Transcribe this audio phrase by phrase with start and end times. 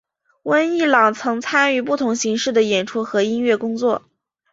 [0.41, 4.01] 温逸朗曾参与不同形式的演出和音乐工作。